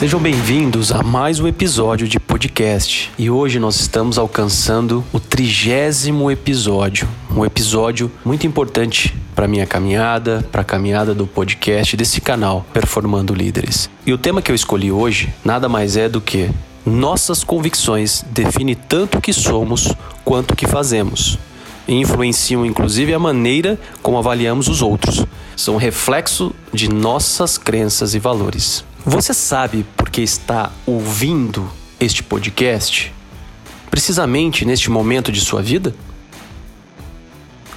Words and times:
Sejam 0.00 0.18
bem-vindos 0.18 0.92
a 0.92 1.02
mais 1.02 1.40
um 1.40 1.46
episódio 1.46 2.08
de 2.08 2.18
podcast. 2.18 3.12
E 3.18 3.28
hoje 3.28 3.58
nós 3.58 3.78
estamos 3.78 4.16
alcançando 4.16 5.04
o 5.12 5.20
trigésimo 5.20 6.30
episódio. 6.30 7.06
Um 7.36 7.44
episódio 7.44 8.10
muito 8.24 8.46
importante 8.46 9.14
para 9.34 9.46
minha 9.46 9.66
caminhada, 9.66 10.42
para 10.50 10.62
a 10.62 10.64
caminhada 10.64 11.14
do 11.14 11.26
podcast 11.26 11.98
desse 11.98 12.18
canal, 12.18 12.64
Performando 12.72 13.34
Líderes. 13.34 13.90
E 14.06 14.12
o 14.14 14.16
tema 14.16 14.40
que 14.40 14.50
eu 14.50 14.54
escolhi 14.54 14.90
hoje 14.90 15.34
nada 15.44 15.68
mais 15.68 15.98
é 15.98 16.08
do 16.08 16.18
que 16.18 16.50
nossas 16.86 17.44
convicções 17.44 18.24
definem 18.30 18.74
tanto 18.74 19.18
o 19.18 19.20
que 19.20 19.34
somos 19.34 19.94
quanto 20.24 20.52
o 20.52 20.56
que 20.56 20.66
fazemos. 20.66 21.38
E 21.86 21.94
influenciam 21.94 22.64
inclusive 22.64 23.12
a 23.12 23.18
maneira 23.18 23.78
como 24.00 24.16
avaliamos 24.16 24.66
os 24.66 24.80
outros. 24.80 25.26
São 25.54 25.76
reflexo 25.76 26.54
de 26.72 26.88
nossas 26.88 27.58
crenças 27.58 28.14
e 28.14 28.18
valores. 28.18 28.82
Você 29.04 29.32
sabe 29.32 29.86
por 29.96 30.10
que 30.10 30.20
está 30.20 30.70
ouvindo 30.84 31.70
este 31.98 32.22
podcast? 32.22 33.10
Precisamente 33.90 34.66
neste 34.66 34.90
momento 34.90 35.32
de 35.32 35.40
sua 35.40 35.62
vida? 35.62 35.94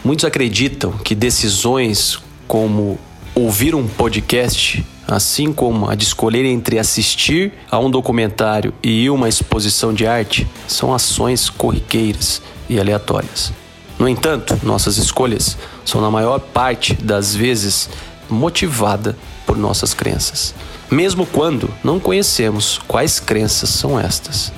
Muitos 0.03 0.25
acreditam 0.25 0.91
que 0.91 1.15
decisões 1.15 2.19
como 2.45 2.99
ouvir 3.33 3.73
um 3.73 3.87
podcast, 3.87 4.85
assim 5.07 5.53
como 5.53 5.89
a 5.89 5.95
de 5.95 6.03
escolher 6.03 6.43
entre 6.43 6.77
assistir 6.77 7.53
a 7.71 7.79
um 7.79 7.89
documentário 7.89 8.73
e 8.83 9.09
uma 9.09 9.29
exposição 9.29 9.93
de 9.93 10.05
arte, 10.05 10.45
são 10.67 10.93
ações 10.93 11.49
corriqueiras 11.49 12.41
e 12.69 12.77
aleatórias. 12.77 13.53
No 13.97 14.09
entanto, 14.09 14.59
nossas 14.61 14.97
escolhas 14.97 15.57
são 15.85 16.01
na 16.01 16.11
maior 16.11 16.39
parte 16.39 16.93
das 16.95 17.33
vezes 17.33 17.89
motivada 18.29 19.17
por 19.45 19.57
nossas 19.57 19.93
crenças 19.93 20.53
mesmo 20.93 21.25
quando 21.25 21.69
não 21.83 21.99
conhecemos 21.99 22.79
quais 22.87 23.19
crenças 23.19 23.69
são 23.69 23.99
estas. 23.99 24.53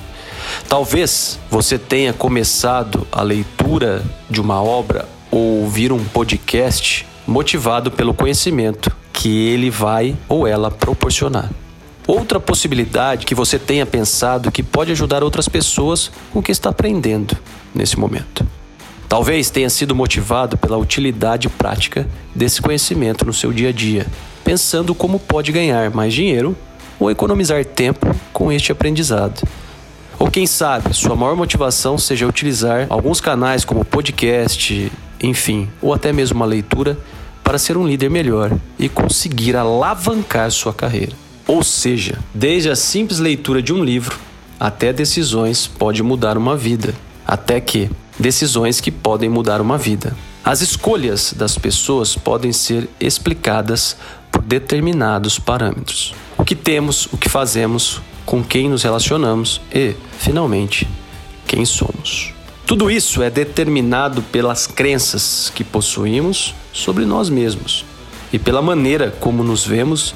Talvez 0.68 1.38
você 1.50 1.78
tenha 1.78 2.12
começado 2.12 3.06
a 3.10 3.22
leitura 3.22 4.04
de 4.30 4.40
uma 4.40 4.62
obra 4.62 5.08
ou 5.30 5.62
ouvir 5.62 5.92
um 5.92 6.04
podcast 6.04 7.06
motivado 7.26 7.90
pelo 7.90 8.14
conhecimento 8.14 8.94
que 9.12 9.48
ele 9.48 9.70
vai 9.70 10.16
ou 10.28 10.46
ela 10.46 10.70
proporcionar. 10.70 11.50
Outra 12.06 12.38
possibilidade 12.38 13.26
que 13.26 13.34
você 13.34 13.58
tenha 13.58 13.84
pensado 13.84 14.52
que 14.52 14.62
pode 14.62 14.92
ajudar 14.92 15.24
outras 15.24 15.48
pessoas 15.48 16.12
com 16.32 16.38
o 16.38 16.42
que 16.42 16.52
está 16.52 16.70
aprendendo 16.70 17.36
nesse 17.74 17.98
momento. 17.98 18.46
Talvez 19.08 19.50
tenha 19.50 19.70
sido 19.70 19.94
motivado 19.94 20.56
pela 20.56 20.76
utilidade 20.76 21.48
prática 21.48 22.06
desse 22.34 22.60
conhecimento 22.62 23.24
no 23.24 23.32
seu 23.32 23.52
dia 23.52 23.70
a 23.70 23.72
dia, 23.72 24.06
pensando 24.46 24.94
como 24.94 25.18
pode 25.18 25.50
ganhar 25.50 25.90
mais 25.90 26.14
dinheiro 26.14 26.56
ou 27.00 27.10
economizar 27.10 27.64
tempo 27.64 28.14
com 28.32 28.52
este 28.52 28.70
aprendizado. 28.70 29.42
Ou 30.20 30.30
quem 30.30 30.46
sabe, 30.46 30.94
sua 30.94 31.16
maior 31.16 31.34
motivação 31.34 31.98
seja 31.98 32.28
utilizar 32.28 32.86
alguns 32.88 33.20
canais 33.20 33.64
como 33.64 33.84
podcast, 33.84 34.92
enfim, 35.20 35.68
ou 35.82 35.92
até 35.92 36.12
mesmo 36.12 36.36
uma 36.36 36.46
leitura 36.46 36.96
para 37.42 37.58
ser 37.58 37.76
um 37.76 37.84
líder 37.84 38.08
melhor 38.08 38.56
e 38.78 38.88
conseguir 38.88 39.56
alavancar 39.56 40.48
sua 40.52 40.72
carreira. 40.72 41.12
Ou 41.44 41.64
seja, 41.64 42.16
desde 42.32 42.70
a 42.70 42.76
simples 42.76 43.18
leitura 43.18 43.60
de 43.60 43.72
um 43.72 43.82
livro 43.82 44.16
até 44.60 44.92
decisões 44.92 45.66
pode 45.66 46.04
mudar 46.04 46.38
uma 46.38 46.56
vida, 46.56 46.94
até 47.26 47.60
que 47.60 47.90
decisões 48.16 48.80
que 48.80 48.92
podem 48.92 49.28
mudar 49.28 49.60
uma 49.60 49.76
vida. 49.76 50.16
As 50.44 50.60
escolhas 50.60 51.34
das 51.36 51.58
pessoas 51.58 52.14
podem 52.14 52.52
ser 52.52 52.88
explicadas 53.00 53.96
determinados 54.46 55.38
parâmetros. 55.38 56.14
O 56.38 56.44
que 56.44 56.54
temos, 56.54 57.06
o 57.12 57.16
que 57.16 57.28
fazemos, 57.28 58.00
com 58.24 58.42
quem 58.42 58.68
nos 58.68 58.84
relacionamos 58.84 59.60
e, 59.74 59.94
finalmente, 60.18 60.88
quem 61.46 61.64
somos. 61.64 62.32
Tudo 62.64 62.90
isso 62.90 63.22
é 63.22 63.30
determinado 63.30 64.22
pelas 64.22 64.66
crenças 64.66 65.50
que 65.54 65.64
possuímos 65.64 66.54
sobre 66.72 67.04
nós 67.04 67.28
mesmos 67.28 67.84
e 68.32 68.38
pela 68.38 68.62
maneira 68.62 69.14
como 69.20 69.42
nos 69.42 69.64
vemos 69.64 70.14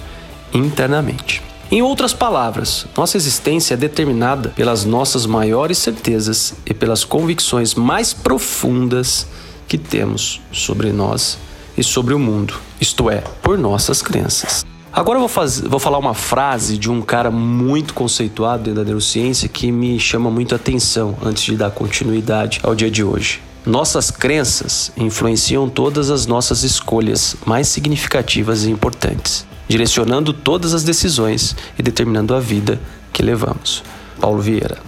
internamente. 0.52 1.42
Em 1.70 1.82
outras 1.82 2.12
palavras, 2.12 2.86
nossa 2.96 3.16
existência 3.16 3.74
é 3.74 3.76
determinada 3.76 4.48
pelas 4.48 4.84
nossas 4.84 5.26
maiores 5.26 5.78
certezas 5.78 6.54
e 6.66 6.74
pelas 6.74 7.04
convicções 7.04 7.74
mais 7.74 8.12
profundas 8.12 9.28
que 9.68 9.78
temos 9.78 10.40
sobre 10.50 10.92
nós 10.92 11.38
e 11.80 11.82
sobre 11.82 12.12
o 12.12 12.18
mundo, 12.18 12.60
isto 12.78 13.08
é, 13.08 13.24
por 13.42 13.56
nossas 13.56 14.02
crenças. 14.02 14.66
Agora 14.92 15.16
eu 15.16 15.20
vou, 15.20 15.28
fazer, 15.28 15.66
vou 15.66 15.80
falar 15.80 15.96
uma 15.96 16.12
frase 16.12 16.76
de 16.76 16.90
um 16.90 17.00
cara 17.00 17.30
muito 17.30 17.94
conceituado 17.94 18.64
dentro 18.64 18.80
da 18.80 18.84
neurociência 18.84 19.48
que 19.48 19.72
me 19.72 19.98
chama 19.98 20.30
muito 20.30 20.54
a 20.54 20.56
atenção 20.56 21.16
antes 21.22 21.42
de 21.42 21.56
dar 21.56 21.70
continuidade 21.70 22.60
ao 22.62 22.74
dia 22.74 22.90
de 22.90 23.02
hoje. 23.02 23.40
Nossas 23.64 24.10
crenças 24.10 24.92
influenciam 24.94 25.70
todas 25.70 26.10
as 26.10 26.26
nossas 26.26 26.64
escolhas 26.64 27.34
mais 27.46 27.66
significativas 27.68 28.64
e 28.64 28.70
importantes, 28.70 29.46
direcionando 29.66 30.34
todas 30.34 30.74
as 30.74 30.84
decisões 30.84 31.56
e 31.78 31.82
determinando 31.82 32.34
a 32.34 32.40
vida 32.40 32.78
que 33.10 33.22
levamos. 33.22 33.82
Paulo 34.20 34.42
Vieira. 34.42 34.78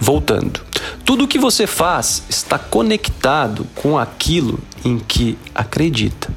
Voltando. 0.00 0.67
Tudo 1.08 1.24
o 1.24 1.26
que 1.26 1.38
você 1.38 1.66
faz 1.66 2.22
está 2.28 2.58
conectado 2.58 3.66
com 3.74 3.96
aquilo 3.96 4.60
em 4.84 4.98
que 4.98 5.38
acredita. 5.54 6.28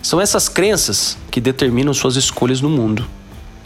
São 0.00 0.20
essas 0.20 0.48
crenças 0.48 1.18
que 1.32 1.40
determinam 1.40 1.92
suas 1.92 2.14
escolhas 2.14 2.60
no 2.60 2.70
mundo. 2.70 3.04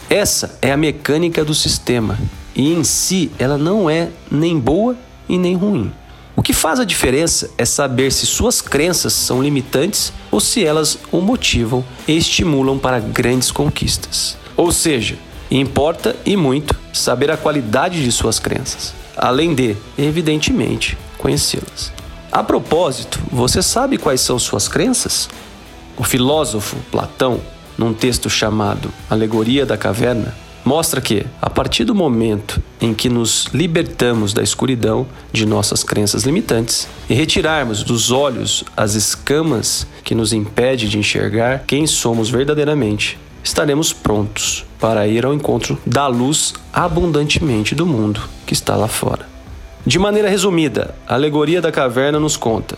Essa 0.09 0.59
é 0.63 0.73
a 0.73 0.77
mecânica 0.79 1.45
do 1.45 1.55
sistema 1.55 2.19
e 2.57 2.73
em 2.73 2.83
si 2.83 3.31
ela 3.39 3.59
não 3.59 3.91
é 3.91 4.09
nem 4.31 4.59
boa 4.59 4.97
e 5.29 5.37
nem 5.37 5.55
ruim. 5.55 5.93
O 6.35 6.43
que 6.43 6.55
faz 6.55 6.81
a 6.81 6.85
diferença 6.87 7.51
é 7.59 7.67
saber 7.67 8.11
se 8.11 8.25
suas 8.25 8.63
crenças 8.63 9.13
são 9.13 9.43
limitantes 9.43 10.15
ou 10.31 10.41
se 10.41 10.65
elas 10.65 10.99
o 11.13 11.21
motivam 11.21 11.85
e 12.09 12.17
estimulam 12.17 12.79
para 12.79 13.01
grandes 13.01 13.51
conquistas. 13.51 14.39
Ou 14.57 14.73
seja, 14.73 15.19
importa 15.59 16.17
e 16.25 16.37
muito 16.37 16.75
saber 16.93 17.31
a 17.31 17.37
qualidade 17.37 18.03
de 18.03 18.11
suas 18.11 18.39
crenças 18.39 18.95
além 19.17 19.55
de, 19.55 19.77
evidentemente, 19.97 20.97
conhecê-las. 21.19 21.93
A 22.31 22.43
propósito, 22.43 23.21
você 23.31 23.63
sabe 23.63 23.97
quais 23.97 24.21
são 24.21 24.39
suas 24.39 24.69
crenças? 24.69 25.29
O 25.97 26.03
filósofo 26.03 26.77
Platão, 26.91 27.41
num 27.79 27.95
texto 27.95 28.29
chamado 28.29 28.91
Alegoria 29.09 29.65
da 29.65 29.77
Caverna, 29.77 30.35
mostra 30.65 31.01
que, 31.01 31.25
a 31.41 31.49
partir 31.49 31.85
do 31.85 31.95
momento 31.95 32.61
em 32.81 32.95
que 32.95 33.09
nos 33.09 33.47
libertamos 33.53 34.33
da 34.33 34.43
escuridão 34.43 35.07
de 35.33 35.47
nossas 35.47 35.85
crenças 35.85 36.25
limitantes 36.25 36.89
e 37.09 37.15
retirarmos 37.15 37.83
dos 37.83 38.11
olhos 38.11 38.65
as 38.77 38.95
escamas 38.95 39.87
que 40.03 40.15
nos 40.15 40.33
impedem 40.33 40.89
de 40.89 40.99
enxergar 40.99 41.65
quem 41.67 41.87
somos 41.87 42.31
verdadeiramente, 42.31 43.19
estaremos 43.45 43.93
prontos 43.93 44.65
para 44.85 45.07
ir 45.07 45.25
ao 45.25 45.33
encontro 45.33 45.79
da 45.87 46.07
luz 46.07 46.53
abundantemente 46.71 47.75
do 47.75 47.87
mundo 47.87 48.21
que 48.45 48.53
está 48.53 48.77
lá 48.77 48.87
fora. 48.87 49.27
De 49.87 49.99
maneira 49.99 50.29
resumida, 50.29 50.95
a 51.09 51.15
alegoria 51.15 51.63
da 51.63 51.73
caverna 51.73 52.21
nos 52.21 52.37
conta. 52.37 52.77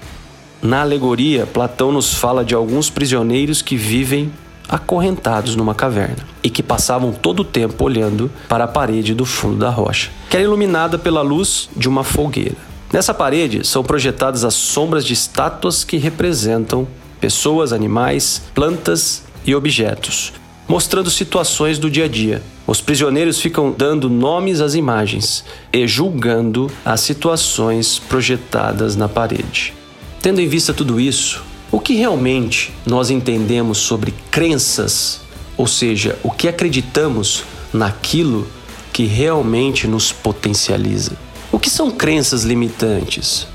Na 0.63 0.83
alegoria, 0.83 1.47
Platão 1.47 1.91
nos 1.91 2.15
fala 2.15 2.45
de 2.45 2.55
alguns 2.55 2.89
prisioneiros 2.89 3.61
que 3.61 3.77
vivem 3.77 4.33
acorrentados 4.69 5.57
numa 5.57 5.75
caverna 5.75 6.25
e 6.45 6.49
que 6.49 6.63
passavam 6.63 7.11
todo 7.11 7.41
o 7.41 7.45
tempo 7.45 7.83
olhando 7.83 8.31
para 8.49 8.63
a 8.63 8.69
parede 8.69 9.13
do 9.13 9.27
fundo 9.27 9.57
da 9.57 9.71
rocha, 9.71 10.09
que 10.31 10.37
era 10.37 10.45
iluminada 10.45 10.97
pela 11.01 11.23
luz 11.23 11.69
de 11.77 11.89
uma 11.89 12.05
fogueira. 12.05 12.55
Nessa 12.93 13.13
parede 13.13 13.67
são 13.67 13.83
projetadas 13.83 14.45
as 14.45 14.55
sombras 14.55 15.05
de 15.05 15.13
estátuas 15.13 15.83
que 15.83 15.97
representam 15.97 16.87
pessoas, 17.21 17.73
animais, 17.73 18.43
plantas 18.55 19.25
e 19.45 19.57
objetos, 19.57 20.33
mostrando 20.69 21.11
situações 21.11 21.79
do 21.79 21.91
dia 21.91 22.05
a 22.05 22.09
dia. 22.09 22.43
Os 22.67 22.81
prisioneiros 22.81 23.41
ficam 23.41 23.71
dando 23.71 24.11
nomes 24.11 24.61
às 24.61 24.75
imagens 24.75 25.45
e 25.73 25.87
julgando 25.87 26.71
as 26.85 27.01
situações 27.01 27.99
projetadas 27.99 28.97
na 28.97 29.09
parede. 29.09 29.73
Tendo 30.21 30.41
em 30.41 30.49
vista 30.49 30.75
tudo 30.75 30.99
isso, 31.01 31.45
o 31.71 31.79
que 31.79 31.95
realmente 31.95 32.73
nós 32.85 33.11
entendemos 33.11 33.79
sobre 33.79 34.13
crenças, 34.31 35.21
ou 35.57 35.67
seja, 35.67 36.19
o 36.23 36.31
que 36.31 36.49
acreditamos 36.49 37.45
naquilo 37.73 38.49
que 38.93 39.05
realmente 39.05 39.87
nos 39.87 40.11
potencializa? 40.11 41.13
O 41.53 41.59
que 41.59 41.71
são 41.71 41.91
crenças 41.91 42.43
limitantes? 42.43 43.47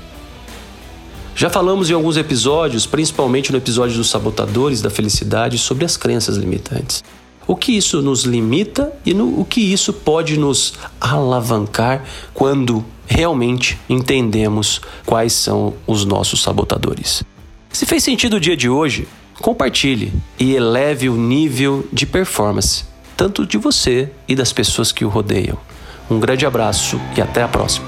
Já 1.34 1.48
falamos 1.50 1.90
em 1.90 1.94
alguns 1.94 2.16
episódios, 2.16 2.86
principalmente 2.86 3.50
no 3.50 3.58
episódio 3.58 3.96
dos 3.96 4.10
sabotadores 4.10 4.82
da 4.82 4.90
felicidade, 4.90 5.58
sobre 5.58 5.84
as 5.84 5.96
crenças 5.96 6.36
limitantes. 6.36 7.02
O 7.46 7.56
que 7.56 7.72
isso 7.72 8.00
nos 8.00 8.22
limita 8.22 8.92
e 9.04 9.12
no, 9.12 9.40
o 9.40 9.44
que 9.44 9.60
isso 9.60 9.92
pode 9.92 10.38
nos 10.38 10.74
alavancar 11.00 12.04
quando 12.32 12.84
realmente 13.06 13.78
entendemos 13.88 14.80
quais 15.04 15.32
são 15.32 15.74
os 15.86 16.04
nossos 16.04 16.42
sabotadores. 16.42 17.24
Se 17.72 17.84
fez 17.84 18.04
sentido 18.04 18.36
o 18.36 18.40
dia 18.40 18.56
de 18.56 18.68
hoje, 18.68 19.08
compartilhe 19.40 20.12
e 20.38 20.54
eleve 20.54 21.08
o 21.08 21.16
nível 21.16 21.86
de 21.92 22.06
performance 22.06 22.92
tanto 23.22 23.46
de 23.46 23.56
você 23.56 24.10
e 24.26 24.34
das 24.34 24.52
pessoas 24.52 24.90
que 24.90 25.04
o 25.04 25.08
rodeiam. 25.08 25.56
Um 26.10 26.18
grande 26.18 26.44
abraço 26.44 27.00
e 27.16 27.20
até 27.20 27.42
a 27.42 27.46
próxima. 27.48 27.86